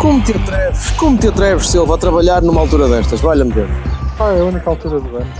Como 0.00 0.22
te 0.24 0.32
atreves, 0.32 0.90
como 0.98 1.18
te 1.18 1.28
atreves, 1.28 1.68
Silva, 1.70 1.94
a 1.94 1.98
trabalhar 1.98 2.42
numa 2.42 2.60
altura 2.60 2.88
destas? 2.88 3.20
Valha-me 3.20 3.52
Deus. 3.52 3.68
Ah, 4.18 4.32
é 4.32 4.40
a 4.40 4.44
única 4.44 4.68
altura 4.70 5.00
do 5.00 5.16
ano. 5.16 5.30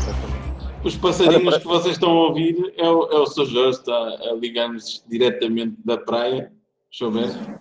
Os 0.84 0.96
passarinhos 0.96 1.36
Olha, 1.42 1.50
para- 1.50 1.60
que 1.60 1.66
vocês 1.66 1.94
estão 1.94 2.10
a 2.10 2.28
ouvir 2.28 2.74
é 2.76 2.88
o, 2.88 3.04
é 3.10 3.18
o 3.18 3.26
Sr. 3.26 3.46
Jorge, 3.46 3.78
está 3.78 3.92
a 3.94 4.34
ligar-nos 4.38 5.04
diretamente 5.08 5.76
da 5.84 5.96
praia. 5.98 6.52
Deixa 6.90 7.04
eu 7.04 7.10
ver. 7.10 7.60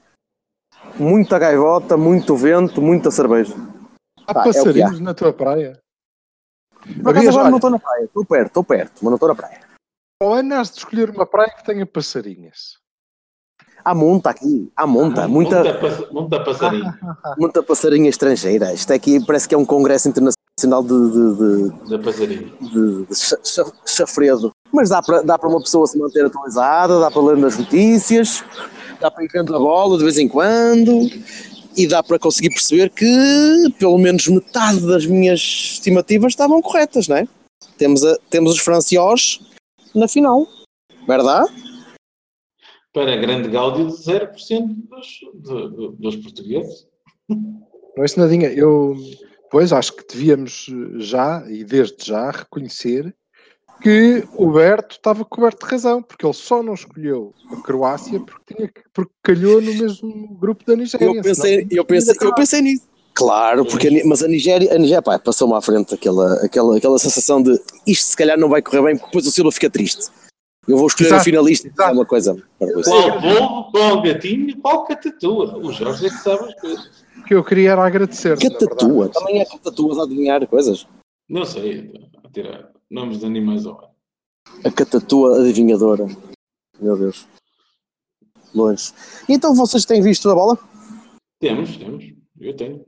Muita 0.98 1.38
gaivota, 1.38 1.98
muito 1.98 2.36
vento, 2.36 2.82
muita 2.82 3.12
cerveja. 3.12 3.54
Há 4.28 4.34
Pá, 4.34 4.40
é 4.46 4.50
o 4.50 4.52
que 4.54 4.60
há. 4.60 4.64
passarinhos 4.64 5.00
na 5.00 5.14
tua 5.14 5.34
praia. 5.34 5.80
Por 7.04 7.10
acaso 7.12 7.30
agora 7.30 7.44
olha, 7.44 7.50
não 7.52 7.58
estou 7.58 7.70
na 7.72 7.80
praia, 7.80 8.04
estou 8.06 8.26
perto, 8.26 8.48
estou 8.48 8.64
perto, 8.64 8.94
mas 8.96 9.04
não 9.04 9.14
estou 9.16 9.30
na 9.30 9.36
praia. 9.36 9.60
Ano 10.22 10.56
has 10.56 10.72
de 10.72 10.78
escolher 10.78 11.10
uma 11.10 11.26
praia 11.26 11.50
que 11.50 11.64
tenha 11.66 11.86
passarinhas. 11.86 12.78
Há 13.84 13.96
monta 13.96 14.30
aqui, 14.30 14.70
há 14.76 14.86
monta, 14.86 15.28
muita, 15.28 15.64
Muita, 15.64 15.74
passa- 15.80 16.08
muita 16.12 16.40
passarinho 16.44 16.94
muita 17.38 17.64
passarinha 17.64 18.10
estrangeira. 18.10 18.74
Isto 18.74 18.92
aqui 18.94 19.24
parece 19.26 19.48
que 19.48 19.56
é 19.56 19.58
um 19.58 19.66
congresso 19.66 20.10
internacional 20.10 20.84
de, 20.84 21.12
de, 21.12 21.36
de, 21.36 21.90
da 21.90 22.00
passarinho. 22.00 22.52
de, 22.62 23.06
de 23.06 23.16
cha- 23.16 23.38
cha- 23.44 23.72
chafredo. 23.86 24.52
Mas 24.72 24.90
dá 24.90 25.02
para, 25.02 25.22
dá 25.22 25.38
para 25.38 25.50
uma 25.50 25.62
pessoa 25.62 25.88
se 25.88 25.98
manter 25.98 26.26
atualizada, 26.26 27.00
dá 27.00 27.10
para 27.10 27.22
ler 27.22 27.38
nas 27.38 27.58
notícias, 27.58 28.44
dá 29.00 29.10
para 29.10 29.24
ir 29.24 29.30
vendo 29.34 29.56
a 29.56 29.60
bola 29.60 29.98
de 29.98 30.04
vez 30.04 30.18
em 30.18 30.28
quando 30.28 31.10
e 31.76 31.88
dá 31.88 32.04
para 32.04 32.20
conseguir 32.20 32.50
perceber 32.50 32.90
que 32.90 33.74
pelo 33.80 33.98
menos 33.98 34.28
metade 34.28 34.86
das 34.86 35.06
minhas 35.06 35.40
estimativas 35.40 36.34
estavam 36.34 36.62
corretas, 36.62 37.08
não 37.08 37.16
é? 37.16 37.28
Temos, 37.78 38.04
a, 38.04 38.18
temos 38.30 38.52
os 38.54 38.60
franciós 38.60 39.40
na 39.96 40.08
final, 40.08 40.46
verdade? 41.08 41.50
Para 42.94 43.16
grande 43.18 43.48
gáudio 43.50 43.88
de 43.88 43.94
0% 43.94 44.76
dos, 44.90 45.08
de- 45.36 45.92
dos 45.98 46.16
portugueses. 46.18 46.88
Não 47.30 48.04
é 48.04 48.06
isso 48.06 48.20
nadinha. 48.20 48.50
Eu, 48.52 48.96
pois, 49.52 49.72
acho 49.72 49.96
que 49.96 50.06
devíamos 50.12 50.66
já, 50.98 51.44
e 51.50 51.64
desde 51.64 52.06
já, 52.08 52.32
reconhecer 52.32 53.14
que 53.82 54.24
o 54.36 54.52
Berto 54.52 54.96
estava 54.96 55.24
coberto 55.24 55.66
de 55.66 55.72
razão, 55.72 56.02
porque 56.02 56.26
ele 56.26 56.34
só 56.34 56.62
não 56.64 56.74
escolheu 56.74 57.34
a 57.52 57.56
Croácia 57.62 58.20
porque, 58.20 58.54
tinha, 58.56 58.68
que- 58.68 58.82
porque 58.94 59.12
calhou 59.24 59.62
no 59.62 59.74
mesmo 59.74 60.28
grupo 60.40 60.66
da 60.66 60.76
Nigéria. 60.76 61.06
Eu 61.06 61.22
pensei, 61.22 61.60
senão- 61.60 61.68
eu 61.72 61.86
pensei, 61.86 62.16
eu 62.28 62.36
pensei 62.36 62.62
nisso. 62.62 62.90
Claro, 63.14 63.66
porque 63.66 63.88
a 63.88 63.92
mas 64.06 64.24
a 64.24 64.28
Nigéria, 64.28 64.74
a 64.74 64.78
Nigéria 64.78 65.02
pá, 65.02 65.20
passou-me 65.20 65.54
à 65.54 65.62
frente 65.62 65.94
aquela, 65.94 66.34
aquela, 66.44 66.78
aquela 66.78 66.98
sensação 67.00 67.42
de 67.42 67.52
isto 67.86 68.06
se 68.08 68.16
calhar 68.18 68.38
não 68.38 68.50
vai 68.50 68.62
correr 68.62 68.82
bem, 68.82 68.96
porque 68.96 69.08
depois 69.08 69.28
o 69.28 69.32
Silva 69.32 69.52
fica 69.52 69.70
triste. 69.70 70.10
Eu 70.68 70.78
vou 70.78 70.88
escolher 70.88 71.08
Exato, 71.08 71.22
o 71.22 71.26
finalista 71.26 71.68
e 71.68 71.72
dizer 71.72 71.92
uma 71.92 72.06
coisa. 72.06 72.36
para 72.60 72.74
você. 72.74 72.90
Qual 72.92 73.22
polvo, 73.22 73.72
qual 73.72 74.02
gatinho, 74.04 74.62
qual 74.62 74.84
catatua. 74.86 75.58
O 75.58 75.72
Jorge 75.72 76.06
é 76.06 76.10
que 76.10 76.16
sabe 76.18 76.44
as 76.46 76.56
coisas. 76.62 77.04
O 77.18 77.24
que 77.24 77.34
eu 77.34 77.44
queria 77.44 77.72
era 77.72 77.86
agradecer. 77.86 78.38
Catatua, 78.38 79.10
também 79.10 79.40
é 79.42 79.46
catatuas 79.46 79.98
a 79.98 80.04
adivinhar 80.04 80.46
coisas. 80.48 80.88
Não 81.28 81.44
sei, 81.46 81.92
a 82.24 82.30
tirar 82.30 82.70
nomes 82.90 83.20
de 83.20 83.26
animais 83.26 83.66
ao 83.66 83.80
ar. 83.80 83.90
A 84.64 84.72
catatua 84.72 85.40
adivinhadora. 85.40 86.06
Meu 86.80 86.98
Deus. 86.98 87.26
Longe. 88.54 88.92
Então 89.28 89.54
vocês 89.56 89.86
têm 89.86 90.02
visto 90.02 90.30
a 90.30 90.36
bola? 90.36 90.58
Temos, 91.40 91.78
temos. 91.78 92.06
Eu 92.40 92.56
tenho. 92.56 92.84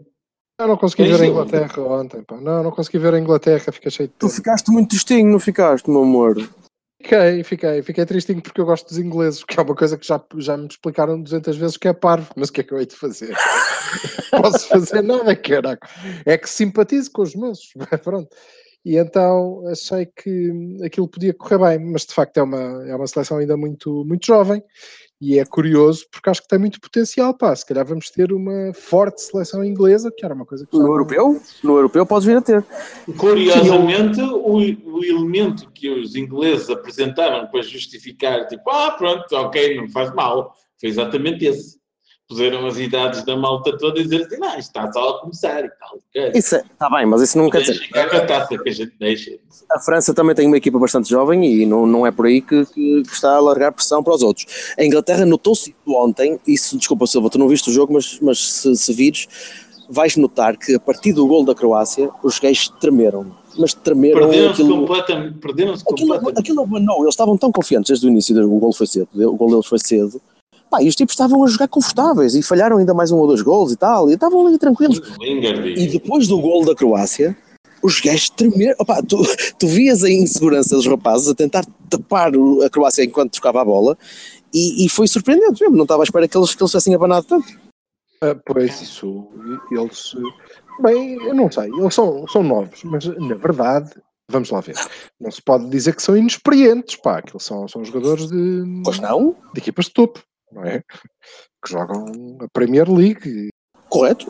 Eu 0.59 0.67
não 0.67 0.77
consegui 0.77 1.03
Tens 1.03 1.17
ver 1.17 1.23
a? 1.23 1.27
Inglaterra 1.27 1.81
ontem. 1.81 2.23
Pá. 2.23 2.39
Não, 2.39 2.63
não 2.63 2.71
consegui 2.71 2.99
ver 2.99 3.13
a 3.15 3.19
Inglaterra, 3.19 3.71
fiquei 3.71 3.89
cheio 3.91 4.07
de 4.09 4.13
Tu 4.15 4.27
tempo. 4.27 4.33
ficaste 4.33 4.69
muito 4.71 4.89
tristinho, 4.89 5.31
não 5.31 5.39
ficaste, 5.39 5.89
meu 5.89 6.03
amor? 6.03 6.35
Fiquei, 7.01 7.43
fiquei, 7.43 7.81
fiquei 7.81 8.05
tristinho 8.05 8.41
porque 8.41 8.61
eu 8.61 8.65
gosto 8.65 8.87
dos 8.87 8.99
ingleses, 8.99 9.43
que 9.43 9.59
é 9.59 9.63
uma 9.63 9.73
coisa 9.73 9.97
que 9.97 10.05
já, 10.05 10.21
já 10.37 10.55
me 10.55 10.67
explicaram 10.67 11.19
200 11.19 11.57
vezes 11.57 11.75
que 11.75 11.87
é 11.87 11.93
parvo, 11.93 12.29
mas 12.35 12.49
o 12.49 12.53
que 12.53 12.61
é 12.61 12.63
que 12.63 12.71
eu 12.71 12.79
hei 12.79 12.85
de 12.85 12.95
fazer? 12.95 13.35
Posso 14.29 14.67
fazer 14.67 15.01
nada, 15.01 15.35
caraca. 15.35 15.89
É 16.25 16.37
que 16.37 16.47
simpatizo 16.47 17.11
com 17.11 17.23
os 17.23 17.35
meus, 17.35 17.73
pronto. 18.03 18.29
E 18.83 18.97
então 18.97 19.63
achei 19.67 20.05
que 20.07 20.79
aquilo 20.83 21.07
podia 21.07 21.33
correr 21.33 21.59
bem, 21.59 21.91
mas 21.91 22.05
de 22.05 22.13
facto 22.13 22.37
é 22.37 22.43
uma, 22.43 22.87
é 22.87 22.95
uma 22.95 23.05
seleção 23.05 23.37
ainda 23.37 23.55
muito, 23.55 24.03
muito 24.05 24.25
jovem 24.25 24.63
e 25.21 25.37
é 25.37 25.45
curioso 25.45 26.07
porque 26.11 26.31
acho 26.31 26.41
que 26.41 26.47
tem 26.47 26.57
muito 26.57 26.81
potencial, 26.81 27.31
pá. 27.37 27.55
Se 27.55 27.63
calhar 27.63 27.85
vamos 27.85 28.09
ter 28.09 28.33
uma 28.33 28.73
forte 28.73 29.21
seleção 29.21 29.63
inglesa, 29.63 30.11
que 30.11 30.25
era 30.25 30.33
uma 30.33 30.47
coisa 30.47 30.65
que 30.65 30.75
No 30.75 30.87
europeu? 30.87 31.39
No 31.63 31.75
europeu 31.75 32.07
podes 32.07 32.25
vir 32.25 32.37
a 32.37 32.41
ter. 32.41 32.65
Curiosamente, 33.17 34.19
o, 34.19 34.55
o 34.55 35.05
elemento 35.05 35.69
que 35.71 35.87
os 35.87 36.15
ingleses 36.15 36.71
apresentaram 36.71 37.47
para 37.51 37.61
justificar, 37.61 38.47
tipo, 38.47 38.67
ah, 38.71 38.91
pronto, 38.97 39.31
ok, 39.31 39.77
não 39.77 39.89
faz 39.89 40.11
mal, 40.15 40.55
foi 40.79 40.89
exatamente 40.89 41.45
esse. 41.45 41.80
Puseram 42.31 42.65
as 42.65 42.77
idades 42.77 43.25
da 43.25 43.35
malta 43.35 43.77
toda 43.77 43.99
e 43.99 44.03
dizer 44.03 44.21
assim, 44.25 44.37
não, 44.37 44.57
está 44.57 44.89
só 44.89 45.09
a 45.09 45.19
começar 45.19 45.65
e 45.65 45.69
tal. 45.69 46.31
Isso 46.33 46.55
está 46.55 46.89
bem, 46.89 47.05
mas 47.05 47.21
isso 47.21 47.37
não 47.37 47.49
quer 47.49 47.61
dizer. 47.61 47.89
a 47.93 48.21
taça 48.25 48.57
que 48.57 48.69
a 48.69 48.71
gente 48.71 48.93
deixa. 48.97 49.31
A 49.69 49.79
França 49.81 50.13
também 50.13 50.33
tem 50.33 50.47
uma 50.47 50.55
equipa 50.55 50.79
bastante 50.79 51.09
jovem 51.09 51.43
e 51.45 51.65
não, 51.65 51.85
não 51.85 52.07
é 52.07 52.11
por 52.11 52.27
aí 52.27 52.41
que, 52.41 52.65
que- 52.67 53.03
que 53.03 53.13
está 53.13 53.35
a 53.35 53.39
largar 53.41 53.73
pressão 53.73 54.01
para 54.01 54.13
os 54.15 54.21
outros. 54.23 54.45
A 54.79 54.85
Inglaterra 54.85 55.25
notou-se 55.25 55.75
ontem, 55.85 56.39
isso, 56.47 56.77
desculpa 56.77 57.05
Silva, 57.05 57.29
tu 57.29 57.37
não 57.37 57.49
viste 57.49 57.69
o 57.69 57.73
jogo, 57.73 57.91
mas, 57.91 58.17
mas 58.21 58.39
se, 58.39 58.75
se 58.77 58.93
vires, 58.93 59.27
vais 59.89 60.15
notar 60.15 60.55
que 60.55 60.73
a 60.75 60.79
partir 60.79 61.11
do 61.11 61.27
gol 61.27 61.43
da 61.43 61.53
Croácia, 61.53 62.09
os 62.23 62.39
gajos 62.39 62.69
tremeram. 62.79 63.35
Mas 63.57 63.73
tremeram 63.73 64.21
Perderam-se 64.21 64.61
aquilo. 64.61 64.79
completamente. 64.79 65.35
Aquilo, 65.37 65.81
completamente. 65.83 66.39
aquilo 66.39 66.61
abanou, 66.63 67.01
eles 67.01 67.09
estavam 67.13 67.37
tão 67.37 67.51
confiantes 67.51 67.89
desde 67.89 68.07
o 68.07 68.09
início, 68.09 68.33
o 68.49 68.57
gol 68.57 68.71
foi 68.71 68.87
cedo, 68.87 69.09
o 69.13 69.35
gol 69.35 69.49
deles 69.49 69.65
foi 69.65 69.79
cedo. 69.79 70.21
Pá, 70.71 70.81
e 70.81 70.87
os 70.87 70.95
tipos 70.95 71.11
estavam 71.11 71.43
a 71.43 71.47
jogar 71.47 71.67
confortáveis 71.67 72.33
e 72.33 72.41
falharam 72.41 72.77
ainda 72.77 72.93
mais 72.93 73.11
um 73.11 73.17
ou 73.17 73.27
dois 73.27 73.41
gols 73.41 73.73
e 73.73 73.75
tal, 73.75 74.09
e 74.09 74.13
estavam 74.13 74.47
ali 74.47 74.57
tranquilos. 74.57 75.01
E 75.19 75.85
depois 75.87 76.29
do 76.29 76.39
gol 76.39 76.63
da 76.63 76.73
Croácia, 76.73 77.37
os 77.83 77.99
gajos 77.99 78.29
tremeram. 78.29 78.75
Opa, 78.79 79.03
tu, 79.03 79.17
tu 79.59 79.67
vias 79.67 80.01
a 80.01 80.09
insegurança 80.09 80.73
dos 80.73 80.87
rapazes 80.87 81.27
a 81.27 81.35
tentar 81.35 81.65
tapar 81.89 82.31
a 82.65 82.69
Croácia 82.69 83.03
enquanto 83.03 83.33
tocava 83.33 83.61
a 83.61 83.65
bola 83.65 83.97
e, 84.53 84.85
e 84.85 84.89
foi 84.89 85.09
surpreendente 85.09 85.61
mesmo. 85.61 85.75
Não 85.75 85.83
estava 85.83 86.03
à 86.03 86.05
espera 86.05 86.25
que 86.25 86.37
eles, 86.37 86.55
que 86.55 86.63
eles 86.63 86.71
tivessem 86.71 86.95
abanado 86.95 87.27
tanto. 87.27 87.47
Ah, 88.23 88.35
pois, 88.45 88.81
isso, 88.81 89.27
eles. 89.71 90.15
Bem, 90.79 91.15
eu 91.15 91.33
não 91.33 91.51
sei, 91.51 91.69
eles 91.69 91.93
são, 91.93 92.25
são 92.27 92.43
novos, 92.43 92.81
mas 92.85 93.05
na 93.05 93.35
verdade, 93.35 93.91
vamos 94.29 94.49
lá 94.51 94.61
ver. 94.61 94.75
Não 95.19 95.29
se 95.29 95.41
pode 95.41 95.69
dizer 95.69 95.95
que 95.95 96.01
são 96.01 96.15
inexperientes, 96.15 96.95
pá, 96.95 97.21
que 97.21 97.33
eles 97.33 97.43
são, 97.43 97.67
são 97.67 97.83
jogadores 97.83 98.27
de, 98.27 98.81
Pois 98.85 98.99
não? 98.99 99.35
de 99.53 99.59
equipas 99.59 99.85
de 99.85 99.91
topo, 99.91 100.21
não 100.51 100.63
é? 100.65 100.81
Que 101.63 101.71
jogam 101.71 102.05
a 102.41 102.47
Premier 102.51 102.89
League. 102.91 103.49
Correto. 103.89 104.29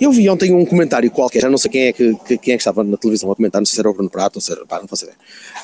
Eu 0.00 0.10
vi 0.10 0.28
ontem 0.28 0.52
um 0.52 0.66
comentário 0.66 1.08
qualquer, 1.12 1.40
já 1.42 1.48
não 1.48 1.56
sei 1.58 1.70
quem 1.70 1.82
é 1.82 1.92
que, 1.92 2.12
que- 2.26 2.38
quem 2.38 2.54
é 2.54 2.56
que 2.56 2.60
estava 2.62 2.82
na 2.82 2.96
televisão 2.96 3.30
a 3.30 3.36
comentar, 3.36 3.60
não 3.60 3.66
sei 3.66 3.74
se 3.76 3.80
era 3.80 3.88
o 3.88 3.94
Bruno 3.94 4.10
Prato 4.10 4.36
ou 4.36 4.40
se 4.40 4.50
era, 4.50 4.66
pá, 4.66 4.80
não 4.80 4.88
faço 4.88 5.04
ideia. 5.04 5.16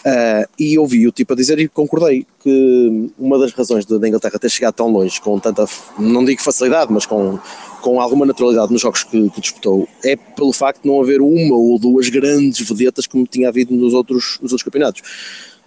Ah, 0.07 0.49
e 0.57 0.79
ouvi 0.79 1.09
o 1.09 1.11
tipo 1.11 1.33
a 1.33 1.37
dizer 1.37 1.59
e 1.59 1.67
concordei 1.67 2.25
que 2.39 3.11
uma 3.19 3.37
das 3.37 3.51
razões 3.53 3.85
da 3.85 4.07
Inglaterra 4.07 4.39
ter 4.39 4.49
chegado 4.49 4.75
tão 4.75 4.87
longe 4.89 5.21
com 5.21 5.41
tanta, 5.41 5.67
não 5.99 6.25
digo 6.25 6.41
facilidade, 6.41 6.93
mas 6.93 7.05
com, 7.05 7.37
com 7.83 8.01
alguma 8.01 8.25
naturalidade 8.25 8.71
nos 8.71 8.81
jogos 8.81 9.03
que, 9.03 9.29
que 9.31 9.41
disputou, 9.41 9.89
é 10.05 10.15
pelo 10.15 10.53
facto 10.53 10.83
de 10.83 10.89
não 10.89 11.01
haver 11.01 11.21
uma 11.21 11.57
ou 11.57 11.77
duas 11.77 12.09
grandes 12.09 12.61
vedetas 12.69 13.09
como 13.09 13.27
tinha 13.27 13.49
havido 13.49 13.75
nos 13.75 13.93
outros, 13.93 14.39
nos 14.41 14.53
outros 14.53 14.63
campeonatos. 14.63 15.03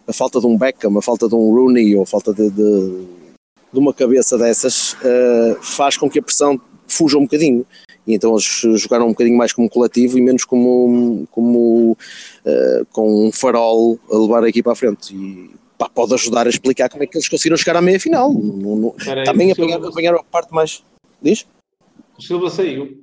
A 0.07 0.13
falta 0.13 0.39
de 0.39 0.47
um 0.47 0.57
Beckham, 0.57 0.97
a 0.97 1.01
falta 1.01 1.27
de 1.27 1.35
um 1.35 1.53
Rooney 1.53 1.93
ou 1.97 2.03
a 2.03 2.05
falta 2.05 2.33
de, 2.33 2.49
de, 2.49 3.05
de 3.71 3.79
uma 3.79 3.93
cabeça 3.93 4.37
dessas 4.37 4.95
ah, 5.03 5.57
faz 5.61 5.97
com 5.97 6.09
que 6.09 6.19
a 6.19 6.23
pressão 6.23 6.59
fuja 6.87 7.17
um 7.17 7.23
bocadinho. 7.23 7.65
E 8.05 8.15
então 8.15 8.31
eles 8.31 8.43
jogaram 8.81 9.05
um 9.05 9.09
bocadinho 9.11 9.37
mais 9.37 9.53
como 9.53 9.69
coletivo 9.69 10.17
e 10.17 10.21
menos 10.21 10.43
como, 10.43 11.27
como 11.31 11.95
eh, 12.43 12.81
com 12.91 13.27
um 13.27 13.31
farol 13.31 13.97
a 14.11 14.17
levar 14.17 14.43
a 14.43 14.49
equipa 14.49 14.71
à 14.71 14.75
frente. 14.75 15.15
E 15.15 15.51
pá, 15.77 15.87
pode 15.87 16.11
ajudar 16.15 16.47
a 16.47 16.49
explicar 16.49 16.89
como 16.89 17.03
é 17.03 17.07
que 17.07 17.15
eles 17.15 17.29
conseguiram 17.29 17.55
chegar 17.57 17.75
à 17.77 17.81
meia 17.81 17.99
final. 17.99 18.33
Espera 18.97 19.21
aí, 19.21 19.25
também 19.25 19.51
apanharam, 19.51 19.87
apanharam 19.87 20.19
a 20.19 20.23
parte 20.23 20.51
mais. 20.51 20.83
Diz? 21.21 21.45
O 22.17 22.21
Silva 22.23 22.49
saiu. 22.49 22.97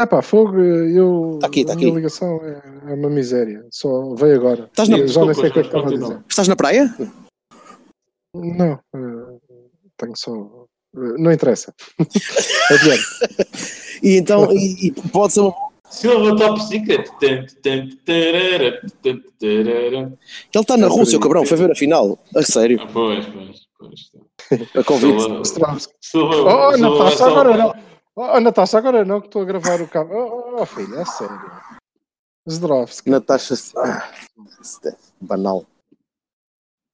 Ah 0.00 0.06
pá, 0.06 0.22
fogo, 0.22 0.58
eu. 0.58 1.38
Tá 1.40 1.46
aqui, 1.46 1.64
tá 1.66 1.74
a 1.74 1.76
minha 1.76 1.88
aqui. 1.88 1.96
ligação 1.96 2.40
é, 2.42 2.90
é 2.90 2.94
uma 2.94 3.10
miséria. 3.10 3.66
Só 3.70 4.14
veio 4.14 4.34
agora. 4.36 4.64
Estás 4.64 4.88
na- 4.88 4.96
Eu 4.98 5.06
já 5.08 5.24
nem 5.26 5.34
sei 5.34 5.50
o 5.50 5.52
que 5.52 5.58
é 5.58 5.62
que 5.62 5.68
Desculpa, 5.68 5.76
estava 5.78 5.78
a 5.78 5.90
continua. 5.90 6.08
dizer. 6.08 6.24
Estás 6.28 6.48
na 6.48 6.56
praia? 6.56 6.94
Não, 8.34 8.72
eh, 8.94 9.11
tenho 10.02 10.16
só 10.16 10.32
Não 10.94 11.32
interessa. 11.32 11.72
Adiante. 12.70 13.02
E 14.02 14.16
então, 14.16 14.50
e, 14.52 14.88
e 14.88 14.92
pode 15.10 15.32
ser 15.34 15.40
uma. 15.40 15.54
Silva 15.88 16.34
Top 16.36 16.60
Secret. 16.64 17.06
Ele 17.20 17.48
está 20.54 20.76
na 20.76 20.88
Rússia, 20.88 21.18
o 21.18 21.20
cabrão, 21.20 21.44
foi 21.44 21.56
ver 21.58 21.70
a 21.70 21.74
final. 21.74 22.18
A 22.34 22.42
sério, 22.42 22.80
Ah, 22.82 22.88
Pois, 22.92 23.26
pois, 23.26 23.60
pois. 23.78 24.10
a 24.76 24.84
convite. 24.84 25.20
Silva- 25.50 25.76
Oh, 26.02 26.72
Silva 26.72 26.76
Natasha, 26.78 27.26
agora 27.26 27.56
não. 27.56 27.74
Oh, 28.16 28.40
Natasha, 28.40 28.78
agora 28.78 29.04
não, 29.04 29.20
que 29.20 29.26
estou 29.26 29.42
a 29.42 29.44
gravar 29.44 29.80
o 29.82 29.88
cabo. 29.88 30.14
Oh, 30.14 30.62
oh, 30.62 30.66
filho, 30.66 30.98
é 30.98 31.04
sério. 31.04 31.40
Zdrovski. 32.48 33.10
Natasha. 33.10 33.54
Ah, 33.76 34.10
é 34.86 34.94
banal. 35.20 35.66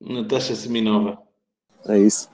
Natasha 0.01 0.55
Seminova. 0.55 1.19
É 1.87 1.99
isso. 1.99 2.29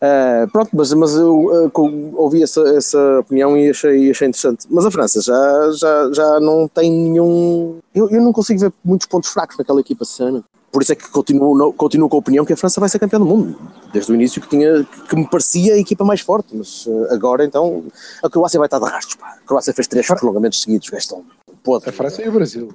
Ah, 0.00 0.46
pronto, 0.50 0.70
mas, 0.72 0.92
mas 0.94 1.14
eu 1.14 1.70
com- 1.72 2.12
ouvi 2.14 2.42
essa, 2.42 2.60
essa 2.70 3.20
opinião 3.20 3.56
e 3.56 3.68
achei, 3.68 4.10
achei 4.10 4.28
interessante. 4.28 4.66
Mas 4.70 4.86
a 4.86 4.90
França 4.90 5.20
já, 5.20 5.70
já, 5.72 6.12
já 6.12 6.40
não 6.40 6.66
tem 6.66 6.90
nenhum. 6.90 7.78
Eu, 7.94 8.08
eu 8.08 8.22
não 8.22 8.32
consigo 8.32 8.60
ver 8.60 8.72
muitos 8.82 9.06
pontos 9.06 9.30
fracos 9.30 9.58
naquela 9.58 9.80
equipa, 9.80 10.04
sinceramente. 10.04 10.46
Por 10.72 10.82
isso 10.82 10.92
é 10.92 10.94
que 10.94 11.08
continuo, 11.10 11.72
continuo 11.74 12.08
com 12.08 12.16
a 12.16 12.20
opinião 12.20 12.44
que 12.44 12.52
a 12.52 12.56
França 12.56 12.78
vai 12.80 12.88
ser 12.88 12.98
campeã 13.00 13.18
do 13.18 13.26
mundo. 13.26 13.58
Desde 13.92 14.10
o 14.12 14.14
início 14.14 14.40
que, 14.40 14.48
tinha, 14.48 14.84
que 14.84 15.16
me 15.16 15.28
parecia 15.28 15.74
a 15.74 15.78
equipa 15.78 16.04
mais 16.04 16.20
forte. 16.20 16.56
Mas 16.56 16.88
ah, 16.88 17.14
agora 17.14 17.44
então 17.44 17.84
a 18.22 18.30
Croácia 18.30 18.58
vai 18.58 18.68
estar 18.68 18.78
de 18.78 18.86
rastros. 18.86 19.16
Pá. 19.16 19.36
A 19.42 19.46
Croácia 19.46 19.74
fez 19.74 19.86
três 19.86 20.06
prolongamentos 20.06 20.62
seguidos. 20.62 20.90
estão 20.92 21.26
podres. 21.62 21.92
A 21.92 21.96
França 21.96 22.22
e 22.22 22.28
o 22.28 22.32
Brasil. 22.32 22.74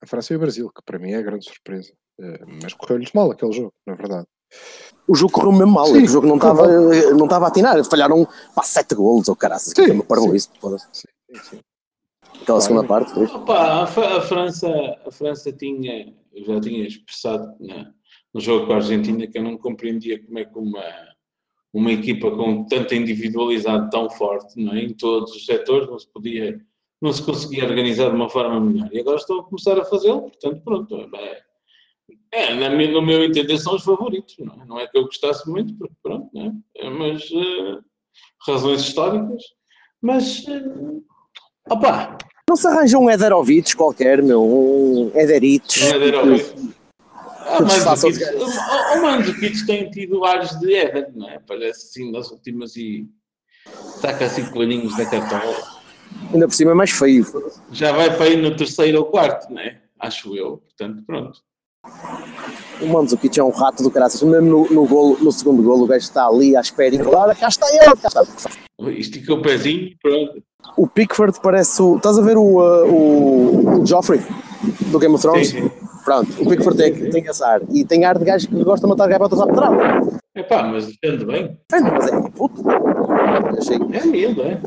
A 0.00 0.06
França 0.06 0.32
e 0.32 0.36
o 0.36 0.38
Brasil, 0.38 0.70
que 0.72 0.82
para 0.84 0.98
mim 0.98 1.12
é 1.12 1.16
a 1.16 1.22
grande 1.22 1.46
surpresa. 1.46 1.90
Mas 2.62 2.72
correu-lhes 2.74 3.12
mal 3.12 3.30
aquele 3.30 3.52
jogo, 3.52 3.72
na 3.86 3.94
verdade. 3.94 4.26
O 5.08 5.14
jogo 5.14 5.32
correu 5.32 5.52
mesmo 5.52 5.72
mal. 5.72 5.86
Sim, 5.86 6.02
o 6.02 6.06
jogo 6.08 6.26
não 6.26 6.36
estava 6.36 6.66
não 7.14 7.24
estava 7.26 7.44
a 7.44 7.48
atinar. 7.48 7.84
Falharam 7.84 8.26
pá, 8.54 8.62
sete 8.62 8.94
golos 8.94 9.28
ou 9.28 9.36
caraças. 9.36 9.72
Sim, 9.76 9.84
Que 9.84 9.92
me 9.92 10.02
parou 10.02 10.34
isso. 10.34 10.50
Sim, 10.60 11.06
sim, 11.32 11.42
sim. 11.50 11.60
Aquela 12.42 12.44
Claro. 12.44 12.60
segunda 12.62 12.84
parte. 12.84 13.18
Opa, 13.18 13.82
a, 13.82 13.86
Fra- 13.86 14.16
a 14.18 14.20
França, 14.20 14.68
a 15.06 15.10
França 15.10 15.52
tinha, 15.52 16.12
eu 16.32 16.44
já 16.44 16.60
tinha 16.60 16.86
expressado 16.86 17.54
na- 17.60 17.92
no 18.34 18.40
jogo 18.40 18.66
com 18.66 18.72
a 18.72 18.76
Argentina 18.76 19.26
que 19.26 19.38
eu 19.38 19.42
não 19.42 19.56
compreendia 19.56 20.22
como 20.24 20.38
é 20.38 20.44
que 20.44 20.58
uma, 20.58 20.82
uma 21.72 21.92
equipa 21.92 22.30
com 22.30 22.64
tanta 22.64 22.94
individualidade 22.94 23.90
tão 23.90 24.10
forte 24.10 24.60
não 24.62 24.74
é? 24.74 24.80
em 24.82 24.92
todos 24.94 25.34
os 25.34 25.46
setores 25.46 25.88
não 25.88 25.98
se 25.98 26.08
podia, 26.08 26.60
não 27.00 27.12
se 27.12 27.22
conseguia 27.22 27.64
organizar 27.64 28.10
de 28.10 28.16
uma 28.16 28.28
forma 28.28 28.60
melhor. 28.60 28.88
E 28.92 29.00
agora 29.00 29.16
estão 29.16 29.40
a 29.40 29.44
começar 29.44 29.78
a 29.78 29.84
fazê-lo, 29.84 30.22
portanto, 30.22 30.60
pronto. 30.62 30.94
É, 31.16 31.42
é, 32.32 32.54
no 32.54 33.02
meu 33.02 33.24
entender, 33.24 33.58
são 33.58 33.76
os 33.76 33.84
favoritos. 33.84 34.36
Não 34.38 34.54
é, 34.54 34.66
não 34.66 34.80
é 34.80 34.86
que 34.86 34.98
eu 34.98 35.04
gostasse 35.04 35.48
muito, 35.48 35.74
porque 35.74 35.94
pronto, 36.02 36.28
não 36.34 36.62
é? 36.76 36.90
Mas 36.90 37.22
eh, 37.22 37.78
razões 38.46 38.82
históricas. 38.82 39.42
Mas, 40.02 40.44
uh, 40.46 41.02
opá, 41.70 42.18
Não 42.48 42.56
se 42.56 42.66
arranja 42.66 42.98
um 42.98 43.10
Ederovic 43.10 43.74
qualquer, 43.74 44.22
meu, 44.22 44.42
um 44.42 45.10
é 45.14 45.26
de 45.26 45.32
Aerobic. 45.32 46.76
Ah, 47.48 47.62
desfaça 47.62 48.08
o 48.08 49.02
Mandzukic 49.02 49.66
tem 49.66 49.88
tido 49.90 50.24
ares 50.24 50.58
de 50.58 50.74
Éder, 50.74 51.12
não 51.14 51.28
é? 51.30 51.38
Parece 51.38 51.86
assim 51.86 52.10
nas 52.10 52.30
últimas 52.30 52.74
e 52.76 53.08
saca 54.00 54.26
assim 54.26 54.50
coelhinhos 54.50 54.96
da 54.96 55.06
cartola. 55.06 55.56
Ainda 56.32 56.48
por 56.48 56.54
cima 56.54 56.72
é 56.72 56.74
mais 56.74 56.90
feio. 56.90 57.24
Já 57.70 57.92
vai 57.92 58.14
para 58.14 58.26
aí 58.26 58.36
no 58.36 58.56
terceiro 58.56 58.98
ou 58.98 59.04
quarto, 59.06 59.52
não 59.52 59.60
é? 59.60 59.80
Acho 59.98 60.36
eu. 60.36 60.58
Portanto, 60.58 61.04
pronto. 61.06 61.40
O 62.80 62.86
Mandzukic 62.86 63.38
é 63.38 63.42
um 63.44 63.50
rato 63.50 63.82
do 63.82 63.90
caraças. 63.90 64.22
Mesmo 64.22 64.48
no, 64.48 64.68
no, 64.70 64.86
golo, 64.86 65.16
no 65.20 65.32
segundo 65.32 65.62
golo, 65.62 65.84
o 65.84 65.86
gajo 65.86 66.04
está 66.04 66.26
ali 66.26 66.56
à 66.56 66.60
espera 66.60 66.94
e 66.94 66.98
claro, 66.98 67.34
cá 67.36 67.48
está 67.48 67.66
ele. 67.70 67.96
Cá 67.96 68.08
está. 68.08 68.24
Estica 68.90 69.32
o 69.34 69.40
pezinho, 69.42 69.90
pronto. 70.02 70.42
O 70.76 70.86
Pickford 70.86 71.38
parece 71.42 71.80
o. 71.80 71.96
Estás 71.96 72.18
a 72.18 72.22
ver 72.22 72.36
o, 72.36 72.58
uh, 72.60 72.84
o, 72.92 73.80
o 73.80 73.86
Joffrey 73.86 74.20
do 74.90 74.98
Game 74.98 75.14
of 75.14 75.22
Thrones? 75.22 75.48
Sim, 75.48 75.62
sim. 75.62 75.70
Pronto, 76.04 76.30
o 76.40 76.48
Pickford 76.48 76.76
tem, 76.76 77.10
tem 77.10 77.24
esse 77.24 77.42
ar. 77.42 77.62
E 77.70 77.84
tem 77.84 78.04
ar 78.04 78.18
de 78.18 78.24
gajo 78.24 78.46
que 78.48 78.62
gosta 78.62 78.86
de 78.86 78.90
matar 78.90 79.08
gaivotas 79.08 79.40
à 79.40 79.46
pedrada. 79.46 79.76
Epá, 80.34 80.62
mas 80.64 80.86
defende 80.86 81.24
bem. 81.24 81.58
Defende, 81.68 81.90
mas 81.92 82.06
é 82.08 82.20
puto. 82.30 82.62
Achei- 83.58 83.78
É 83.92 84.04
miúdo, 84.06 84.42
é? 84.42 84.60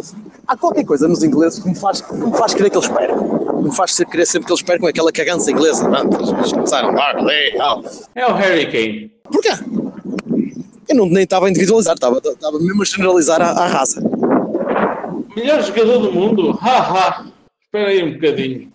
Há 0.47 0.57
qualquer 0.57 0.83
coisa 0.83 1.07
nos 1.07 1.23
ingleses 1.23 1.59
que 1.59 1.69
me 1.69 1.75
faz, 1.75 2.01
que 2.01 2.13
me 2.13 2.35
faz 2.35 2.53
querer 2.55 2.69
que 2.71 2.77
eles 2.77 2.89
Que 3.59 3.65
me 3.69 3.75
faz 3.75 3.97
querer 3.97 4.25
sempre 4.25 4.47
que 4.47 4.53
eles 4.53 4.61
percam 4.61 4.87
aquela 4.87 5.11
cagança 5.11 5.51
inglesa. 5.51 5.87
Pronto, 5.89 6.15
eles- 6.17 6.29
eles 6.31 6.51
começaram. 6.53 6.93
"Barley, 6.93 7.57
ah." 7.59 7.81
É 8.15 8.25
o 8.25 8.33
Harry 8.33 8.65
Kane. 8.71 9.11
Porquê? 9.23 9.49
Eu 10.87 10.95
não, 10.95 11.05
nem 11.05 11.23
estava 11.23 11.45
a 11.45 11.49
individualizar, 11.49 11.93
estava, 11.93 12.17
estava 12.23 12.57
mesmo 12.59 12.81
a 12.81 12.85
generalizar 12.85 13.41
a, 13.41 13.51
a 13.51 13.67
raça. 13.67 14.01
Melhor 15.35 15.61
jogador 15.63 15.99
do 15.99 16.11
mundo. 16.11 16.57
Ha, 16.61 16.67
ha. 16.79 17.25
Espera 17.65 17.89
aí 17.89 18.03
um 18.03 18.13
bocadinho. 18.13 18.71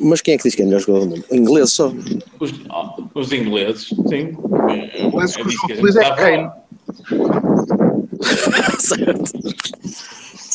Mas 0.00 0.20
quem 0.20 0.34
é 0.34 0.36
que 0.36 0.44
diz 0.44 0.54
que 0.54 0.62
é 0.62 0.64
o 0.64 0.68
melhor 0.68 0.80
jogador 0.80 1.06
do 1.06 1.10
mundo? 1.16 1.24
Ingleses 1.32 1.72
só. 1.74 1.92
Os, 2.38 2.52
ah, 2.70 2.94
os 3.14 3.32
ingleses, 3.32 3.88
sim. 4.08 4.36
É, 4.70 5.02
Ingleses 5.02 5.36
é 5.36 5.42
o 5.42 5.86
é 5.86 5.90
está 5.90 6.06
a 6.06 6.14
Kane. 6.14 6.50
certo. 8.78 9.32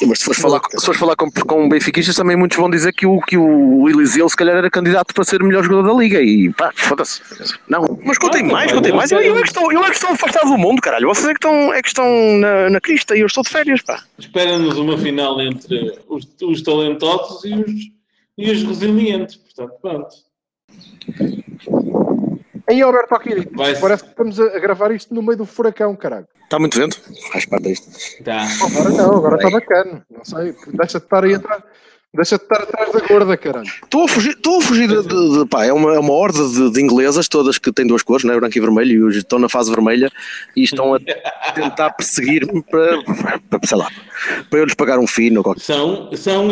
Mas 0.08 0.20
se 0.20 0.26
fores 0.26 0.42
falar, 0.42 0.62
se 0.70 0.86
fores 0.86 1.00
falar 1.00 1.16
com, 1.16 1.30
com 1.30 1.70
benfiquistas, 1.70 2.16
também 2.16 2.36
muitos 2.36 2.58
vão 2.58 2.70
dizer 2.70 2.94
que 2.94 3.06
o, 3.06 3.20
que 3.22 3.38
o 3.38 3.90
Eliseu 3.90 4.28
se 4.30 4.36
calhar 4.36 4.56
era 4.56 4.70
candidato 4.70 5.14
para 5.14 5.24
ser 5.24 5.42
o 5.42 5.46
melhor 5.46 5.64
jogador 5.64 5.94
da 5.94 6.00
liga. 6.00 6.22
E 6.22 6.52
pá, 6.54 6.72
foda-se. 6.76 7.22
Não, 7.68 8.00
mas 8.04 8.18
contem 8.18 8.44
Ah, 8.44 8.52
mais, 8.54 8.72
contem 8.72 8.94
mais. 8.94 9.12
Eu, 9.12 9.20
eu, 9.20 9.38
é 9.38 9.42
que 9.42 9.48
estou, 9.48 9.72
eu 9.72 9.84
é 9.84 9.90
que 9.90 9.96
estou 9.96 10.12
afastado 10.12 10.50
do 10.50 10.58
mundo, 10.58 10.82
caralho. 10.82 11.08
Vocês 11.08 11.28
é 11.28 11.34
que 11.34 11.38
estão, 11.38 11.74
é 11.74 11.82
que 11.82 11.88
estão 11.88 12.06
na, 12.40 12.70
na 12.70 12.82
crista 12.82 13.16
e 13.16 13.20
eu 13.22 13.28
estou 13.28 13.44
de 13.44 13.50
férias, 13.50 13.82
pá. 13.82 14.04
Espera-nos 14.18 14.78
uma 14.78 14.98
final 14.98 15.42
entre 15.42 16.00
os, 16.08 16.28
os 16.42 16.62
talentosos 16.62 17.44
e 17.44 17.54
os, 17.54 17.72
e 18.38 18.52
os 18.52 18.64
resilientes. 18.64 19.36
Portanto, 19.36 19.74
pronto. 19.82 20.28
Aí, 22.70 22.82
Alberto 22.82 23.16
Aquiri, 23.16 23.48
Vai- 23.54 23.76
parece 23.80 24.04
que 24.04 24.10
estamos 24.10 24.40
a 24.40 24.44
a 24.58 24.60
gravar 24.60 24.92
isto 24.92 25.14
no 25.14 25.22
meio 25.22 25.38
do 25.38 25.46
furacão, 25.46 25.96
caralho. 25.96 26.28
Está 26.44 26.60
muito 26.60 26.78
vento? 26.80 27.00
Faz 27.32 27.46
parte 27.46 27.64
disto. 27.70 28.24
Tá. 28.24 28.46
Agora 28.64 28.90
não, 28.90 29.18
agora 29.18 29.36
está 29.38 29.50
bacana. 29.50 30.06
Não 30.10 30.24
sei, 30.26 30.54
deixa 30.74 31.00
de 31.00 31.06
estar 31.06 31.24
aí 31.24 31.34
atrás. 31.36 31.64
Deixa 32.14 32.38
de 32.38 32.44
estar 32.44 32.62
atrás 32.64 32.92
da 32.94 33.00
gorda, 33.02 33.36
caralho. 33.38 33.68
Estou 33.68 34.06
a 34.06 34.08
fugir, 34.08 34.32
estou 34.32 34.58
a 34.58 34.62
fugir 34.62 34.88
de, 34.88 35.02
de- 35.04 35.40
de- 35.40 35.46
pá, 35.50 35.66
é 35.66 35.74
uma, 35.74 35.94
é 35.94 36.00
uma 36.00 36.14
horda 36.14 36.40
de, 36.48 36.72
de 36.72 36.82
inglesas, 36.82 37.28
todas 37.28 37.58
que 37.58 37.72
têm 37.72 37.86
duas 37.86 38.02
cores, 38.02 38.24
né, 38.24 38.34
branco 38.36 38.58
e 38.58 38.62
vermelho, 38.62 38.92
e 38.92 39.04
hoje 39.04 39.20
estão 39.20 39.38
na 39.40 39.50
fase 39.50 39.70
vermelha 39.70 40.10
e 40.56 40.64
estão 40.64 40.94
a 40.96 41.00
tentar 41.54 41.92
perseguir-me 41.92 42.64
para, 42.64 43.04
para, 43.04 43.60
sei 43.68 43.78
lá, 43.78 43.90
para 44.50 44.60
eu 44.60 44.66
lhes 44.66 44.74
pagar 44.74 45.00
um 45.00 45.06
fino 45.06 45.40
ou 45.40 45.44
qualquer 45.44 45.62
São, 45.62 46.10
são, 46.16 46.50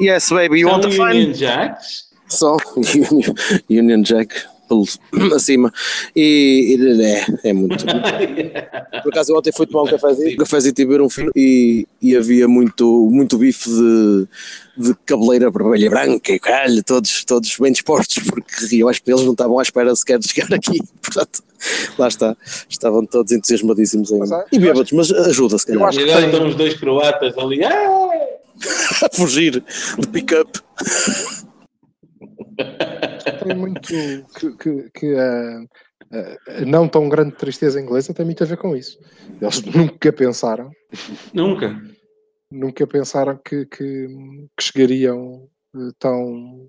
Yes, 0.00 0.28
baby, 0.30 0.60
you 0.60 0.68
são 0.68 0.72
want 0.78 0.82
to 0.82 0.90
find? 0.90 1.14
Union 1.14 1.32
Jacks. 1.32 2.06
Só 2.28 2.56
Union, 2.76 3.34
Union 3.70 4.02
Jack 4.02 4.34
acima. 5.34 5.72
E, 6.14 6.76
e 6.78 7.02
é, 7.02 7.50
é 7.50 7.52
muito. 7.52 7.84
Por 9.02 9.12
acaso 9.12 9.32
eu 9.32 9.36
ontem 9.36 9.52
fui 9.52 9.66
tomar 9.66 9.84
um 9.84 9.86
cafezinho, 9.86 10.34
um 10.34 10.36
cafezinho 10.36 10.74
e 10.76 10.84
beber 10.84 11.00
um 11.00 11.08
fino 11.08 11.30
e, 11.34 11.86
e 12.00 12.16
havia 12.16 12.48
muito, 12.48 13.10
muito 13.10 13.38
bife 13.38 13.68
de, 13.68 14.26
de 14.76 14.94
cabeleira 15.04 15.50
vermelha 15.50 15.86
e 15.86 15.88
branca 15.88 16.32
e 16.32 16.38
caralho, 16.38 16.82
todos, 16.82 17.24
todos 17.24 17.56
bem 17.58 17.72
dispostos, 17.72 18.22
porque 18.24 18.76
eu 18.76 18.88
acho 18.88 19.02
que 19.02 19.10
eles 19.10 19.22
não 19.22 19.32
estavam 19.32 19.58
à 19.58 19.62
espera 19.62 19.94
sequer 19.94 20.18
de 20.18 20.28
chegar 20.28 20.52
aqui. 20.52 20.78
Portanto, 21.02 21.42
lá 21.98 22.08
está. 22.08 22.36
Estavam 22.68 23.06
todos 23.06 23.32
entusiasmadíssimos 23.32 24.10
Mas, 24.10 24.32
ainda. 24.32 24.46
E 24.52 24.58
bêbados, 24.58 24.92
mas 24.92 25.10
ajuda 25.12 25.58
se 25.58 25.66
calhar 25.66 25.94
E 25.94 26.10
agora 26.10 26.26
estão 26.26 26.48
os 26.48 26.54
dois 26.54 26.74
croatas 26.74 27.36
ali. 27.38 27.60
A 29.02 29.14
fugir 29.14 29.62
de 29.98 30.08
pick-up. 30.08 30.60
Tem 33.46 33.56
muito 33.56 33.80
que, 33.88 34.56
que, 34.56 34.90
que 34.90 35.14
a, 35.14 35.58
a- 36.12 36.60
a 36.62 36.64
não 36.66 36.88
tão 36.88 37.08
grande 37.08 37.36
tristeza 37.36 37.80
inglesa 37.80 38.12
tem 38.12 38.24
muito 38.24 38.42
a 38.42 38.46
ver 38.46 38.56
com 38.56 38.76
isso. 38.76 38.98
Eles 39.40 39.62
nunca 39.74 40.12
pensaram, 40.12 40.70
Nunca. 41.32 41.80
nunca 42.50 42.86
pensaram 42.86 43.38
que, 43.44 43.64
que, 43.66 44.08
que 44.56 44.62
chegariam 44.62 45.48
eh, 45.76 45.90
tão, 45.98 46.68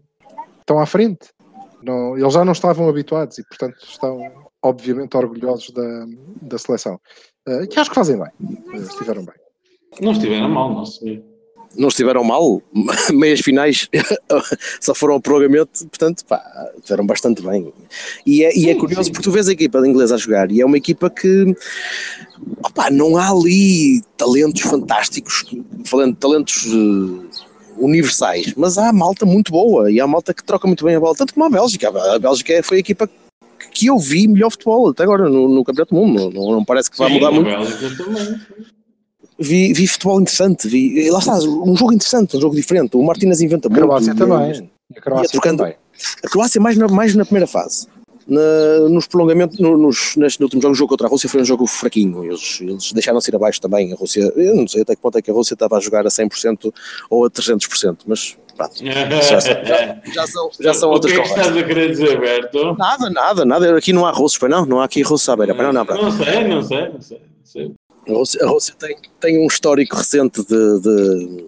tão 0.66 0.80
à 0.80 0.86
frente. 0.86 1.30
Não, 1.82 2.18
eles 2.18 2.34
já 2.34 2.44
não 2.46 2.54
estavam 2.54 2.88
habituados 2.90 3.38
e, 3.38 3.44
portanto, 3.48 3.78
estão 3.84 4.20
obviamente 4.64 5.16
orgulhosos 5.16 5.70
da, 5.72 6.06
da 6.42 6.58
seleção. 6.58 7.00
Eh, 7.48 7.68
que 7.68 7.80
acho 7.80 7.90
que 7.90 7.96
fazem 7.96 8.18
bem, 8.20 8.32
eh, 8.74 8.78
estiveram 8.78 9.24
bem. 9.26 9.36
Não 10.02 10.12
estiveram 10.12 10.50
mal, 10.50 10.72
não 10.74 10.86
senhor. 10.86 11.24
Não 11.76 11.90
estiveram 11.90 12.24
mal, 12.24 12.62
meias 13.14 13.40
finais 13.42 13.90
só 14.82 14.94
foram 14.96 15.16
ao 15.16 15.22
prolongamento, 15.22 15.88
portanto, 15.88 16.26
pá, 16.26 16.42
estiveram 16.78 17.06
bastante 17.06 17.42
bem. 17.42 17.72
E 18.26 18.44
é, 18.44 18.58
e 18.58 18.70
é 18.70 18.74
Sim, 18.74 18.80
curioso 18.80 19.06
sim. 19.06 19.12
porque 19.12 19.24
tu 19.24 19.32
vês 19.32 19.48
a 19.48 19.52
equipa 19.52 19.82
de 19.82 19.88
inglês 19.88 20.12
a 20.12 20.18
jogar 20.18 20.52
e 20.52 20.62
é 20.62 20.66
uma 20.66 20.78
equipa 20.78 21.10
que, 21.10 21.56
opá, 22.64 22.90
não 22.90 23.18
há 23.18 23.30
ali 23.30 24.02
talentos 24.16 24.62
fantásticos, 24.62 25.46
falando 25.86 26.14
de 26.14 26.20
talentos 26.20 26.66
eh, 26.66 27.46
universais, 27.78 28.54
mas 28.56 28.78
há 28.78 28.92
malta 28.92 29.26
muito 29.26 29.52
boa 29.52 29.92
e 29.92 30.00
há 30.00 30.08
malta 30.08 30.34
que 30.34 30.44
troca 30.44 30.68
muito 30.68 30.86
bem 30.86 30.96
a 30.96 31.00
bola, 31.00 31.16
tanto 31.16 31.34
como 31.34 31.46
a 31.46 31.50
Bélgica. 31.50 31.90
A 31.90 32.20
Bélgica 32.20 32.62
foi 32.64 32.78
a 32.78 32.80
equipa 32.80 33.10
que 33.72 33.88
eu 33.88 33.98
vi 34.00 34.28
melhor 34.28 34.52
futebol 34.52 34.90
até 34.90 35.04
agora 35.04 35.30
no, 35.30 35.48
no 35.48 35.64
Campeonato 35.64 35.94
do 35.94 36.02
Mundo. 36.02 36.32
Não, 36.34 36.52
não 36.52 36.66
parece 36.66 36.90
que 36.90 36.98
vai 36.98 37.10
Sim, 37.10 37.16
mudar 37.16 37.32
muito. 37.32 37.98
Também. 37.98 38.40
Vi, 39.40 39.72
vi 39.74 39.88
futebol 39.88 40.20
interessante, 40.20 40.68
vi, 40.68 41.10
lá 41.12 41.20
está, 41.20 41.36
um 41.38 41.76
jogo 41.76 41.94
interessante, 41.94 42.36
um 42.38 42.42
jogo 42.42 42.56
diferente. 42.56 42.98
O 42.98 43.04
Martínez 43.04 43.40
inventa 43.42 43.68
A 43.68 43.70
muito. 43.72 43.84
Croácia 43.86 44.16
também. 44.16 44.70
A 44.96 45.02
Croácia 45.02 45.30
trocando- 45.30 45.58
também. 45.64 45.76
A 46.24 46.30
Croácia 46.30 46.60
mais 46.62 46.78
na, 46.78 46.88
mais 46.88 47.14
na 47.16 47.24
primeira 47.24 47.46
fase. 47.48 47.88
Na- 48.28 48.90
nos 48.90 49.08
prolongamentos, 49.08 49.58
no, 49.60 49.78
nos, 49.78 50.16
neste 50.18 50.42
último 50.44 50.62
jogo, 50.62 50.74
o 50.74 50.76
jogo 50.76 50.90
contra 50.90 51.08
a 51.08 51.10
Rússia 51.10 51.30
foi 51.30 51.42
um 51.42 51.46
jogo 51.46 51.66
fraquinho. 51.68 52.26
Eles, 52.26 52.60
eles 52.62 52.92
deixaram-se 52.92 53.30
ir 53.32 53.36
abaixo 53.36 53.62
também. 53.62 53.94
A 53.94 53.96
Rússia, 53.96 54.22
eu 54.36 54.56
não 54.56 54.68
sei 54.68 54.82
até 54.82 54.96
que 54.96 55.02
ponto 55.02 55.18
é 55.18 55.22
que 55.22 55.30
a 55.32 55.34
Rússia 55.34 55.54
estava 55.54 55.78
a 55.78 55.80
jogar 55.80 56.06
a 56.06 56.10
100% 56.10 56.74
ou 57.10 57.26
a 57.26 57.30
300%, 57.30 58.00
mas 58.08 58.36
pronto, 58.58 58.74
já, 58.84 59.40
são- 59.40 59.66
já, 59.66 60.02
já 60.14 60.28
são, 60.28 60.50
já 60.60 60.74
são 60.74 60.90
o 60.90 60.94
outras 60.94 61.14
que 61.14 61.20
é 61.20 61.24
que 61.24 61.30
estás 61.30 61.56
a 61.56 61.64
querer 61.64 61.90
dizer, 61.92 62.20
Berto? 62.20 62.76
Nada, 62.76 63.10
nada, 63.10 63.46
nada. 63.46 63.78
Aqui 63.78 63.94
não 63.94 64.06
há 64.06 64.12
russos, 64.12 64.38
pois 64.38 64.52
não? 64.52 64.66
Não 64.66 64.82
há 64.82 64.86
aqui 64.86 65.02
russos 65.04 65.30
à 65.30 65.36
beira, 65.36 65.54
pois 65.56 65.66
não, 65.72 65.86
não. 65.86 65.86
Não 65.86 66.12
sei, 66.12 66.48
não 66.48 66.62
sei, 66.64 66.90
não 66.90 67.02
sei. 67.02 67.18
não 67.20 67.46
sei. 67.46 67.72
A 68.08 68.12
Rússia, 68.14 68.44
a 68.46 68.48
Rússia 68.50 68.76
tem, 68.80 68.98
tem 69.20 69.40
um 69.40 69.48
histórico 69.48 69.96
recente 69.96 70.42
de, 70.46 70.80
de, 70.82 71.48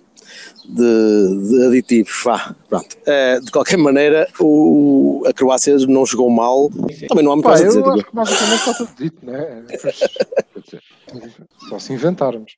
de- 0.66 1.50
de 1.50 1.66
aditivos, 1.68 2.22
vá, 2.24 2.56
pronto. 2.68 2.96
Eh, 3.06 3.40
de 3.40 3.52
qualquer 3.52 3.78
maneira, 3.78 4.28
o, 4.40 5.24
a 5.26 5.34
Croácia 5.34 5.76
não 5.88 6.06
jogou 6.06 6.30
mal, 6.30 6.70
também 7.08 7.24
não 7.24 7.32
há 7.32 7.36
muito 7.36 7.44
Pá, 7.46 7.50
mais 7.50 7.62
a 7.62 7.64
eu 7.64 7.70
dizer. 7.70 7.84
digo 7.84 7.96
acho 7.96 8.06
que 8.06 8.16
basicamente 8.16 8.60
está 8.60 8.74
tudo 8.74 8.96
dito, 8.98 9.26
né? 9.26 9.66
Só 11.70 11.80
se 11.80 11.94
inventarmos. 11.94 12.56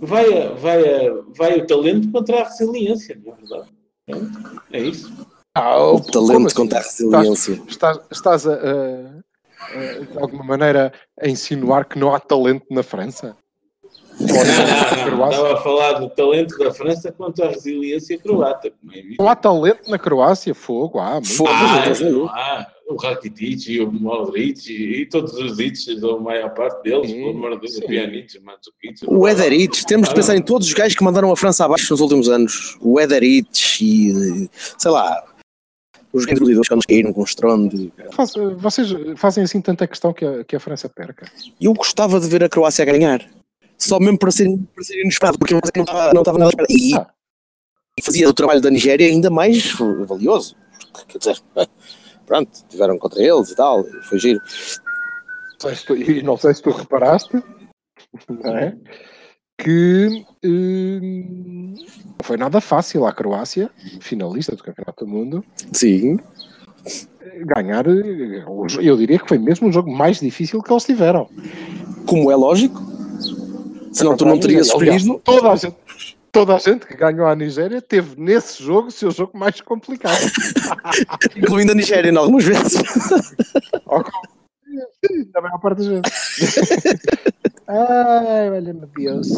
Vai, 0.00 0.42
a- 0.42 0.52
vai, 0.54 1.06
a- 1.08 1.22
vai 1.36 1.58
o 1.58 1.66
talento 1.66 2.10
contra 2.12 2.40
a 2.42 2.44
resiliência, 2.44 3.20
não 3.24 3.32
é 3.32 3.36
verdade? 3.36 3.68
Pronto, 4.06 4.62
É 4.72 4.80
isso. 4.80 5.12
Ah, 5.54 5.82
O 5.84 6.00
como 6.00 6.10
talento 6.12 6.46
assim? 6.46 6.56
contra 6.56 6.78
a 6.78 6.82
resiliência. 6.82 7.62
Estás, 7.68 7.98
estás 8.12 8.46
a, 8.46 8.52
a- 8.54 8.56
a, 8.56 9.20
de 10.10 10.18
alguma 10.18 10.44
maneira 10.44 10.92
a 11.20 11.28
insinuar 11.28 11.84
que 11.84 11.98
não 11.98 12.14
há 12.14 12.20
talento 12.20 12.66
na 12.70 12.82
França? 12.82 13.36
Não, 14.20 14.34
não, 14.34 15.16
não. 15.16 15.30
Estava 15.30 15.54
a 15.54 15.56
falar 15.58 15.92
do 15.94 16.10
talento 16.10 16.58
da 16.58 16.72
França 16.72 17.12
contra 17.12 17.46
a 17.46 17.50
resiliência 17.50 18.18
croata. 18.18 18.68
é. 18.68 18.72
Não 19.18 19.28
há 19.28 19.36
talento 19.36 19.88
na 19.88 19.98
Croácia, 19.98 20.54
fogo, 20.54 20.98
há 20.98 21.12
muito. 21.14 21.28
Fogo. 21.28 21.50
Ah, 21.52 22.66
há. 22.66 22.66
O 22.88 22.96
Rakitic 22.96 23.68
e 23.68 23.80
o 23.82 23.92
Modric 23.92 24.72
e, 24.72 25.02
e 25.02 25.06
todos 25.06 25.34
os 25.34 26.02
ou 26.02 26.16
a 26.16 26.20
maior 26.20 26.48
parte 26.54 26.82
deles, 26.82 27.12
pelo 27.12 27.30
amor 27.30 27.50
de 27.50 27.60
Deus, 27.60 27.76
o 27.76 27.82
Pjanic, 27.82 28.38
o 28.38 28.42
Mandzukic. 28.42 29.04
O 29.06 29.28
Ederich, 29.28 29.84
temos 29.84 30.08
de 30.08 30.14
pensar 30.14 30.34
em 30.34 30.40
todos 30.40 30.66
os 30.66 30.72
gajos 30.72 30.96
que 30.96 31.04
mandaram 31.04 31.30
a 31.30 31.36
França 31.36 31.66
abaixo 31.66 31.92
nos 31.92 32.00
últimos 32.00 32.30
anos. 32.30 32.78
O 32.80 32.98
Ederich 32.98 33.84
e, 33.84 34.48
sei 34.78 34.90
lá, 34.90 35.22
os 36.12 36.24
que 36.26 36.34
nos 36.34 36.86
caíram 36.86 37.12
com 37.12 37.22
estrondo. 37.22 37.92
Faz- 38.12 38.34
vocês 38.56 38.88
fazem 39.16 39.44
assim 39.44 39.60
tanta 39.60 39.86
questão 39.86 40.12
que 40.12 40.24
a, 40.24 40.44
que 40.44 40.56
a 40.56 40.60
França 40.60 40.88
perca. 40.88 41.30
Eu 41.60 41.72
gostava 41.74 42.18
de 42.20 42.26
ver 42.28 42.42
a 42.44 42.48
Croácia 42.48 42.84
ganhar. 42.84 43.24
Só 43.76 44.00
mesmo 44.00 44.18
para 44.18 44.30
ser, 44.30 44.48
para 44.74 44.82
ser 44.84 45.00
inesperado, 45.02 45.38
porque 45.38 45.54
não 45.54 45.60
estava, 45.60 46.12
não 46.12 46.22
estava 46.22 46.38
nada 46.38 46.50
esperado. 46.50 46.72
E, 46.72 46.94
Ah. 46.94 47.06
e 47.98 48.02
fazia 48.02 48.28
o 48.28 48.32
trabalho 48.34 48.60
da 48.60 48.70
Nigéria 48.70 49.06
ainda 49.06 49.30
mais 49.30 49.72
valioso. 50.06 50.56
Quer 51.06 51.18
dizer, 51.18 51.38
pronto, 52.26 52.50
tiveram 52.68 52.98
contra 52.98 53.22
eles 53.22 53.50
e 53.50 53.54
tal, 53.56 53.84
foi 54.02 54.18
giro. 54.18 54.40
E 55.96 56.22
não 56.22 56.36
sei 56.36 56.54
se 56.54 56.62
tu 56.62 56.70
reparaste, 56.70 57.42
não 58.28 58.56
é? 58.56 58.76
Que 59.58 60.24
hum, 60.44 61.74
não 61.74 62.24
foi 62.24 62.36
nada 62.36 62.60
fácil 62.60 63.04
à 63.06 63.12
Croácia, 63.12 63.70
finalista 64.00 64.54
do 64.54 64.62
Campeonato 64.62 65.04
do 65.04 65.10
Mundo, 65.10 65.44
Sim. 65.72 66.18
ganhar. 67.44 67.84
Eu 67.86 68.96
diria 68.96 69.18
que 69.18 69.28
foi 69.28 69.38
mesmo 69.38 69.68
o 69.68 69.72
jogo 69.72 69.90
mais 69.90 70.20
difícil 70.20 70.62
que 70.62 70.72
eles 70.72 70.84
tiveram. 70.84 71.28
Como 72.06 72.30
é 72.30 72.36
lógico. 72.36 72.80
Senão 73.92 74.16
tu 74.16 74.24
não 74.24 74.38
terias 74.38 74.68
escolhido. 74.68 75.20
Toda 75.24 75.50
a 75.50 75.56
gente, 75.56 75.76
toda 76.30 76.54
a 76.54 76.58
gente 76.58 76.86
que 76.86 76.96
ganhou 76.96 77.26
a 77.26 77.34
Nigéria 77.34 77.82
teve 77.82 78.20
nesse 78.20 78.62
jogo 78.62 78.88
o 78.88 78.92
seu 78.92 79.10
jogo 79.10 79.36
mais 79.36 79.60
complicado. 79.60 80.20
incluindo 81.36 81.72
a 81.72 81.74
Nigéria, 81.74 82.10
em 82.10 82.16
algumas 82.16 82.44
vezes. 82.44 82.80
Da 85.32 85.40
maior 85.40 85.58
parte 85.58 85.78
das 85.78 85.86
vezes. 85.86 87.32
Ai, 87.68 88.50
olha-me 88.50 88.86
Deus. 88.96 89.28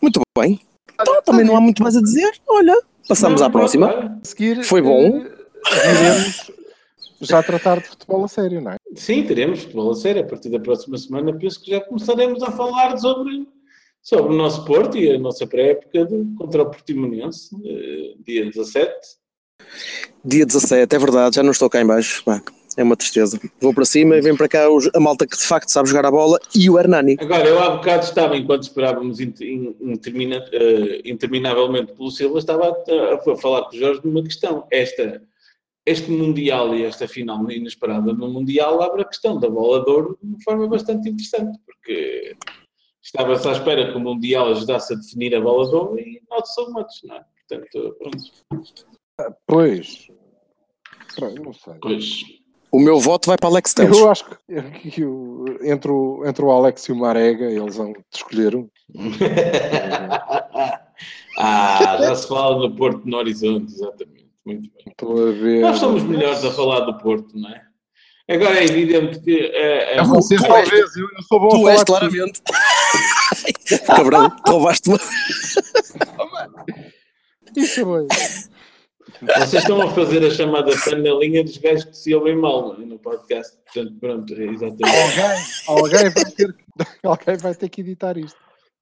Muito 0.00 0.20
bem. 0.36 0.60
Então, 1.00 1.22
também 1.22 1.44
não 1.44 1.56
há 1.56 1.60
muito 1.60 1.82
mais 1.82 1.96
a 1.96 2.00
dizer. 2.00 2.30
Olha, 2.48 2.80
passamos 3.08 3.40
Não, 3.40 3.46
à 3.48 3.50
próxima. 3.50 3.86
olha, 3.88 4.18
seguir, 4.22 4.64
Foi 4.64 4.80
bom. 4.82 5.24
eh, 5.26 5.92
Iremos 5.92 6.50
já 7.20 7.42
tratar 7.42 7.80
de 7.80 7.88
futebol 7.88 8.24
a 8.24 8.28
sério, 8.28 8.60
não 8.62 8.72
é? 8.72 8.76
Sim, 8.94 9.22
teremos 9.24 9.60
futebol 9.62 9.90
a 9.90 9.94
sério. 9.94 10.22
A 10.22 10.26
partir 10.26 10.48
da 10.48 10.58
próxima 10.58 10.96
semana, 10.96 11.36
penso 11.38 11.62
que 11.62 11.70
já 11.70 11.80
começaremos 11.82 12.42
a 12.42 12.50
falar 12.50 12.96
sobre, 12.98 13.46
sobre 14.02 14.32
o 14.32 14.36
nosso 14.36 14.64
Porto 14.64 14.96
e 14.96 15.10
a 15.14 15.18
nossa 15.18 15.46
pré-época 15.46 16.08
contra 16.38 16.62
o 16.62 16.66
Portimonense, 16.70 17.50
eh, 17.64 18.14
dia 18.24 18.46
17. 18.46 18.90
Dia 20.24 20.46
17, 20.46 20.96
é 20.96 20.98
verdade, 20.98 21.36
já 21.36 21.42
não 21.42 21.50
estou 21.50 21.68
cá 21.68 21.80
em 21.80 21.86
baixo. 21.86 22.22
Pá, 22.24 22.42
é 22.80 22.84
uma 22.84 22.96
tristeza. 22.96 23.38
Vou 23.60 23.74
para 23.74 23.84
cima 23.84 24.16
e 24.16 24.20
vem 24.20 24.36
para 24.36 24.48
cá 24.48 24.68
os- 24.70 24.88
a 24.94 25.00
malta 25.00 25.26
que 25.26 25.36
de 25.36 25.44
facto 25.44 25.68
sabe 25.68 25.88
jogar 25.88 26.06
a 26.06 26.10
bola 26.10 26.38
e 26.54 26.68
o 26.70 26.78
Hernani. 26.78 27.16
Agora, 27.20 27.46
eu 27.46 27.58
há 27.60 27.70
bocado 27.76 28.04
estava, 28.04 28.36
enquanto 28.36 28.62
esperávamos 28.62 29.20
in- 29.20 29.34
in- 29.40 29.76
intermina- 29.80 30.44
eh, 30.52 31.02
interminavelmente 31.04 31.92
pelo 31.92 32.10
Silva, 32.10 32.38
estava 32.38 32.68
a, 32.68 33.30
a 33.32 33.36
falar 33.36 33.62
com 33.68 33.76
o 33.76 33.78
Jorge 33.78 34.00
de 34.00 34.08
uma 34.08 34.22
questão. 34.22 34.66
Esta, 34.70 35.22
este 35.86 36.10
Mundial 36.10 36.74
e 36.74 36.84
esta 36.84 37.06
final 37.06 37.50
inesperada 37.50 38.12
no 38.12 38.28
Mundial 38.30 38.82
abre 38.82 39.02
a 39.02 39.06
questão 39.06 39.38
da 39.38 39.48
bola 39.48 39.84
de 39.84 39.90
ouro 39.90 40.18
de 40.22 40.28
uma 40.28 40.38
forma 40.42 40.66
bastante 40.68 41.08
interessante, 41.08 41.58
porque 41.66 42.36
estava-se 43.02 43.46
à 43.48 43.52
espera 43.52 43.90
que 43.90 43.96
o 43.96 44.00
Mundial 44.00 44.48
ajudasse 44.48 44.92
a 44.94 44.96
definir 44.96 45.34
a 45.34 45.40
bola 45.40 45.68
de 45.68 45.74
ouro 45.74 45.98
e 45.98 46.22
not 46.30 46.48
so 46.52 46.70
much, 46.72 47.02
não 47.04 47.16
é? 47.16 47.24
Portanto, 47.48 47.96
pronto. 47.98 49.36
Pois. 49.46 50.06
Não 51.44 51.52
sei. 51.52 51.74
Pois. 51.82 52.20
O 52.72 52.78
meu 52.78 53.00
voto 53.00 53.26
vai 53.28 53.36
para 53.36 53.48
Alex 53.48 53.74
Teles. 53.74 53.98
Eu 53.98 54.10
acho 54.10 54.24
que, 54.24 54.90
que 54.90 55.04
o- 55.04 55.44
entre, 55.62 55.90
o, 55.90 56.22
entre 56.24 56.44
o 56.44 56.50
Alex 56.50 56.84
e 56.88 56.92
o 56.92 56.96
Marega, 56.96 57.46
eles 57.46 57.76
vão 57.76 57.92
escolher 58.14 58.54
um. 58.54 58.68
ah, 61.38 61.96
já 62.00 62.14
se 62.14 62.28
fala 62.28 62.60
do 62.68 62.74
Porto 62.76 63.02
no 63.04 63.16
Horizonte, 63.16 63.72
exatamente. 63.72 64.30
Muito 64.44 64.62
bem. 64.70 64.84
Estou 64.88 65.28
a 65.28 65.32
ver. 65.32 65.60
Nós 65.62 65.78
somos 65.78 66.02
melhores 66.04 66.44
a 66.44 66.50
falar 66.52 66.80
do 66.80 66.96
Porto, 66.98 67.36
não 67.38 67.50
é? 67.50 67.62
Agora 68.32 68.58
é 68.60 68.64
evidente 68.64 69.18
que 69.20 69.32
eh, 69.36 69.96
É 69.96 69.98
eh, 69.98 70.04
vocês, 70.04 70.40
tu 70.40 70.46
talvez. 70.46 70.70
és- 70.72 70.96
Eu, 70.96 71.02
eu 71.16 71.22
sou 71.24 71.40
bom 71.40 71.46
a 71.46 71.50
Tu 71.50 71.56
falar 71.56 71.72
és 71.72 71.84
claramente. 71.84 72.40
Cabrão, 73.86 74.36
roubaste-me. 74.46 74.98
Isso, 77.56 77.84
bem. 77.84 78.06
Vocês 79.22 79.54
estão 79.62 79.80
a 79.82 79.90
fazer 79.90 80.24
a 80.24 80.30
chamada 80.30 80.72
panelinha 80.84 81.44
dos 81.44 81.56
gajos 81.58 81.84
que 81.84 81.96
se 81.96 82.14
ouvem 82.14 82.36
mal 82.36 82.74
é? 82.80 82.84
no 82.84 82.98
podcast. 82.98 83.52
Portanto, 83.64 83.94
pronto, 84.00 84.34
é 84.34 84.44
exatamente. 84.44 84.84
Alguém, 84.84 85.44
alguém, 85.68 86.10
vai 86.10 86.24
ter, 86.24 86.52
que- 86.52 86.86
alguém 87.06 87.36
vai 87.36 87.54
ter 87.54 87.68
que 87.68 87.80
editar 87.82 88.16
isto. 88.18 88.38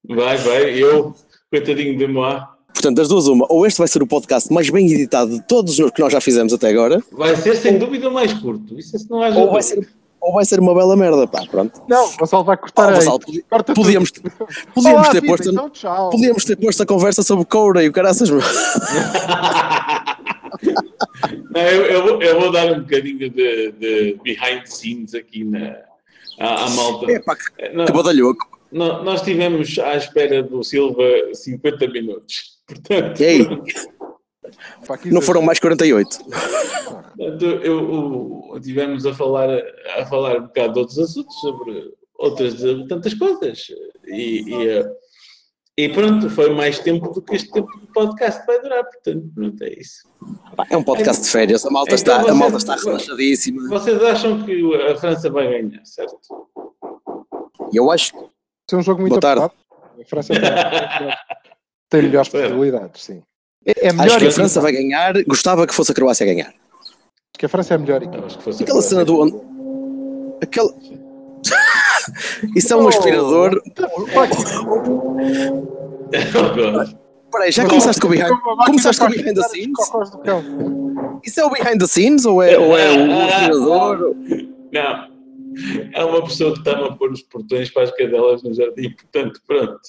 Vai, 0.09 0.37
vai, 0.39 0.71
eu, 0.83 1.15
coitadinho 1.51 1.97
de 1.99 2.07
moi, 2.07 2.41
Portanto, 2.73 2.97
das 2.97 3.09
duas, 3.09 3.27
uma. 3.27 3.45
Ou 3.49 3.67
este 3.67 3.79
vai 3.79 3.89
ser 3.89 4.01
o 4.03 4.07
podcast 4.07 4.53
mais 4.53 4.71
bem 4.71 4.87
editado 4.93 5.31
de 5.33 5.43
todos 5.49 5.77
os 5.81 5.91
que 5.91 6.01
nós 6.01 6.13
já 6.13 6.21
fizemos 6.21 6.53
até 6.53 6.69
agora, 6.69 7.03
vai 7.11 7.35
ser 7.35 7.57
sem 7.57 7.77
dúvida 7.77 8.09
o 8.09 8.13
mais 8.13 8.33
curto. 8.35 8.79
Isso 8.79 8.95
é 8.95 8.99
se 9.01 9.11
não 9.11 9.21
haja 9.21 9.37
ou 9.37 9.51
vai 9.51 9.63
ser, 9.63 9.89
ou 10.21 10.33
vai 10.35 10.45
ser 10.45 10.61
uma 10.61 10.73
bela 10.73 10.95
merda. 10.95 11.27
Pá, 11.27 11.45
pronto. 11.51 11.83
Não, 11.89 12.05
o 12.07 12.17
Vassal 12.21 12.45
vai 12.45 12.55
Ah, 12.55 12.59
cortar 12.59 12.89
aí. 12.91 12.95
Vassal, 12.95 13.19
podi- 13.19 13.43
Corta 13.51 13.75
tudo. 13.75 13.85
podíamos, 13.85 14.13
podíamos 14.13 15.01
Olá, 15.01 15.11
ter 15.11 15.21
vida, 15.23 15.27
posto. 15.37 15.51
Então. 15.51 16.11
Podíamos 16.11 16.45
ter 16.45 16.55
posto 16.57 16.83
a 16.85 16.87
conversa 16.87 17.23
sobre 17.25 17.45
Coura 17.47 17.83
e 17.83 17.89
o 17.89 17.93
caraças, 17.93 18.31
meu. 18.31 18.39
Não, 21.51 21.61
eu, 21.63 21.87
eu 21.87 22.03
vou, 22.03 22.23
eu 22.23 22.41
vou 22.41 22.51
dar 22.53 22.73
um 22.73 22.81
bocadinho 22.81 23.31
de, 23.31 23.73
de 23.73 24.19
behind 24.23 24.61
the 24.63 24.67
scenes 24.67 25.15
aqui 25.15 25.45
na, 25.45 25.77
à, 26.39 26.65
à 26.65 26.71
malta. 26.71 27.07
Pá, 27.25 27.37
que, 27.37 27.69
Não, 27.71 27.85
que 27.87 27.93
badalhoco. 27.93 28.61
não, 28.73 29.03
nós 29.05 29.21
estivemos 29.21 29.79
à 29.79 29.97
espera 29.97 30.43
do 30.43 30.63
Silva 30.63 31.05
50 31.35 31.87
minutos. 31.89 32.59
Portanto, 32.69 33.21
E 33.23 33.41
aqui 34.89 35.11
Não 35.11 35.21
foram 35.23 35.43
mais 35.43 35.59
48. 35.59 36.09
Portanto, 36.25 37.45
eu, 37.45 37.63
eu- 37.65 38.61
tivemos 38.63 39.05
a 39.07 39.15
falar, 39.15 39.49
a 39.97 40.07
falar 40.07 40.39
um 40.39 40.43
bocado 40.47 40.73
de 40.75 40.79
outros 40.81 40.99
assuntos, 40.99 41.35
sobre 41.41 41.93
outras 42.19 42.57
de 42.57 42.87
tantas 42.89 43.15
coisas. 43.15 43.67
E, 44.07 44.43
e, 44.49 44.69
eh, 44.69 44.87
e 45.79 45.89
pronto, 45.89 46.29
foi 46.29 46.53
mais 46.53 46.81
tempo 46.81 47.09
do 47.13 47.23
que 47.23 47.37
este 47.37 47.53
tempo 47.53 47.71
do 47.79 47.87
podcast 47.93 48.45
vai 48.45 48.61
durar. 48.61 48.83
Portanto, 48.83 49.31
pronto, 49.33 49.63
é 49.63 49.75
isso. 49.75 50.09
É 50.69 50.77
um 50.77 50.83
podcast 50.83 51.23
de 51.23 51.31
férias, 51.31 51.65
a 51.65 51.71
malta, 51.71 51.95
Então 51.95 52.17
está, 52.17 52.33
a 52.33 52.35
malta 52.35 52.57
está 52.57 52.75
relaxadíssima. 52.75 53.69
Vocês 53.69 54.03
acham 54.03 54.45
que 54.45 54.75
a 54.75 54.97
França 54.97 55.31
vai 55.31 55.47
ganhar, 55.47 55.81
certo? 55.85 56.19
Eu 57.73 57.93
acho 57.93 58.13
Isso 58.13 58.29
é 58.73 58.77
um 58.77 58.83
jogo 58.83 59.03
muito 59.03 59.13
Boa 59.13 59.21
tarde. 59.21 59.45
apertado. 59.45 60.03
A 60.03 60.05
França 60.05 60.35
tem, 61.89 62.03
melhores 62.11 62.29
possibilidades, 62.29 63.05
sim. 63.05 63.23
É, 63.65 63.87
é 63.87 63.89
Acho 63.91 63.99
melhor 63.99 64.19
que 64.19 64.27
a. 64.27 64.33
França 64.33 64.61
vai 64.61 64.73
ganhar. 64.73 65.23
Gostava 65.29 65.65
que 65.65 65.73
fosse 65.73 65.93
a 65.93 65.95
Croácia 65.95 66.25
a 66.25 66.27
ganhar. 66.27 66.53
que 67.39 67.47
a 67.47 67.49
França 67.49 67.75
é 67.75 67.77
a 67.77 67.79
melhor 67.79 68.03
equipa. 68.03 68.27
Acho 68.27 68.37
que 68.37 68.43
fosse 68.43 68.63
a 68.63 68.65
Aquela 68.65 68.83
cena 68.83 69.05
do. 69.05 70.39
Aquele. 70.43 70.71
Isso 72.57 72.73
é 72.73 72.77
um 72.77 72.89
aspirador. 72.89 73.63
Vai, 76.73 76.99
Peraí, 77.31 77.53
já 77.53 77.67
começaste 77.69 78.01
com 78.01 78.07
o 78.07 78.11
behind, 78.11 78.31
começaste 78.65 79.01
com 79.01 79.07
o 79.07 79.11
behind 79.11 79.35
the 79.35 79.41
os 79.41 79.47
scenes? 79.49 79.91
do. 80.25 81.21
Isso 81.23 81.41
é 81.41 81.45
o 81.45 81.51
behind 81.51 81.79
the 81.79 81.87
scenes 81.87 82.25
ou 82.25 82.43
é, 82.43 82.59
ou 82.59 82.77
é 82.77 82.91
o 82.93 83.21
aspirador? 83.29 84.15
Não. 84.73 85.09
É 85.93 86.05
uma 86.05 86.23
pessoa 86.23 86.53
que 86.53 86.61
está 86.61 86.73
a 86.73 86.93
pôr 86.97 87.13
os 87.13 87.23
portões 87.23 87.71
para 87.71 87.83
as 87.83 87.91
cadelas 87.91 88.43
no 88.43 88.55
jardim, 88.55 88.91
portanto, 88.93 89.41
pronto. 89.47 89.81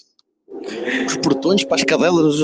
Os 1.08 1.16
portões 1.18 1.64
para 1.64 1.76
as 1.76 1.84
cadelas. 1.84 2.36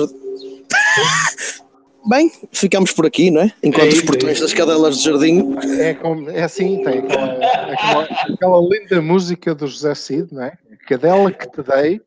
Bem, 2.07 2.31
ficamos 2.51 2.91
por 2.91 3.05
aqui, 3.07 3.31
não 3.31 3.41
é? 3.41 3.51
Enquanto 3.63 3.85
É 3.85 3.87
os 3.87 3.93
isso, 3.95 4.03
é 4.03 4.05
portões 4.07 4.33
isso. 4.33 4.41
das 4.43 4.53
cadelas 4.53 4.97
de 4.99 5.03
jardim. 5.05 5.55
É, 5.79 5.93
como, 5.95 6.29
é 6.29 6.43
assim, 6.43 6.83
tem 6.83 6.99
aquela, 6.99 7.33
aquela, 7.73 8.03
aquela 8.03 8.61
linda 8.61 9.01
música 9.01 9.55
do 9.55 9.65
José 9.65 9.95
Cid, 9.95 10.27
não 10.31 10.43
é? 10.43 10.53
A 10.85 10.87
cadela 10.87 11.31
que 11.31 11.47
te 11.49 11.63
dei 11.63 11.99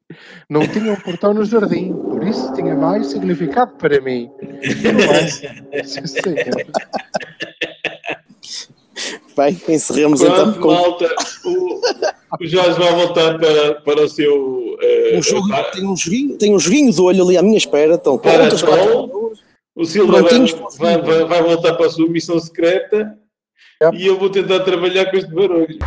não 0.48 0.60
tinha 0.68 0.92
um 0.92 0.96
portão 1.00 1.34
no 1.34 1.44
jardim, 1.44 1.92
por 1.94 2.22
isso 2.24 2.52
tinha 2.54 2.76
mais 2.76 3.08
significado 3.08 3.72
para 3.74 4.00
mim. 4.00 4.30
Sim. 5.84 6.00
Bem, 9.36 9.60
encerremos 9.68 10.20
Pronto, 10.20 10.40
então 10.50 10.60
com 10.60 10.72
malta, 10.72 11.08
o, 11.44 11.80
o 12.40 12.46
Jorge 12.46 12.78
vai 12.78 12.92
voltar 12.94 13.36
para, 13.38 13.74
para 13.82 14.02
o 14.04 14.08
seu. 14.08 14.76
eh, 14.80 15.16
um 15.18 15.22
jogo. 15.22 15.48
para- 15.48 15.70
Tem 15.72 15.84
um 15.84 15.96
joguinho, 15.96 16.36
tem 16.38 16.54
um 16.54 16.58
joguinho 16.58 16.92
de 16.92 17.00
olho 17.00 17.24
ali 17.24 17.36
à 17.36 17.42
minha 17.42 17.58
espera. 17.58 17.94
Então, 17.94 18.16
para. 18.18 18.48
O 19.74 19.84
Silva 19.84 20.22
vai, 20.78 21.00
vai, 21.02 21.24
vai 21.24 21.42
voltar 21.42 21.74
para 21.74 21.86
a 21.86 21.90
sua 21.90 22.08
missão 22.08 22.38
secreta 22.38 23.16
Yep. 23.80 23.96
e 23.96 24.06
eu 24.08 24.18
vou 24.18 24.28
tentar 24.28 24.58
trabalhar 24.60 25.08
com 25.08 25.16
este 25.16 25.32
barulho. 25.32 25.78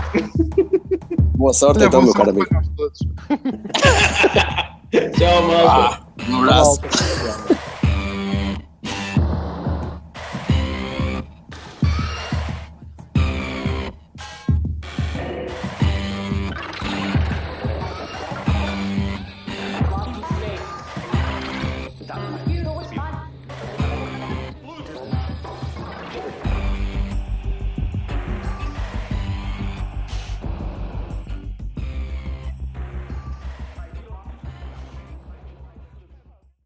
Boa 1.42 1.54
sorte 1.54 1.84
então, 1.84 2.04
meu 2.04 2.14
caro 2.14 2.30
amigo. 2.30 2.46
Tchau, 5.18 5.42
malta. 5.48 6.04
Um 6.30 6.38
abraço. 6.44 6.80